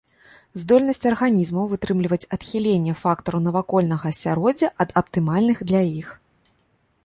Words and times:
Здольнасць 0.59 1.07
арганізмаў 1.09 1.67
вытрымліваць 1.73 2.27
адхіленне 2.37 2.93
фактараў 3.03 3.45
навакольнага 3.51 4.05
асяроддзя 4.15 4.67
ад 4.87 4.99
аптымальных 5.03 5.57
для 5.73 5.81
іх. 6.03 6.07